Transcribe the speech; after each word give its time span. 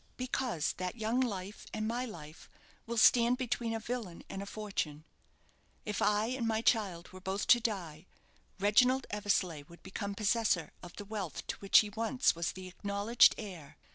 "Because 0.17 0.73
that 0.77 0.95
young 0.95 1.19
life, 1.19 1.67
and 1.75 1.87
my 1.87 2.05
life, 2.05 2.49
will 2.87 2.97
stand 2.97 3.37
between 3.37 3.71
a 3.71 3.79
villain 3.79 4.23
and 4.31 4.41
a 4.41 4.47
fortune. 4.47 5.05
If 5.85 6.01
I 6.01 6.25
and 6.25 6.47
my 6.47 6.63
child 6.63 7.09
were 7.11 7.21
both 7.21 7.45
to 7.45 7.59
die, 7.59 8.07
Reginald 8.57 9.05
Eversleigh 9.11 9.61
would 9.67 9.83
become 9.83 10.15
possessor 10.15 10.71
of 10.81 10.95
the 10.95 11.05
wealth 11.05 11.45
to 11.45 11.57
which 11.57 11.77
he 11.81 11.91
once 11.91 12.33
was 12.33 12.53
the 12.53 12.67
acknowledged 12.67 13.35
heir. 13.37 13.77